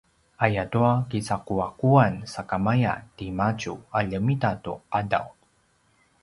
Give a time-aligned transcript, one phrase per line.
[0.37, 5.25] ayatua kicaquaquan sakamaya timadju a ljemita tu qadaw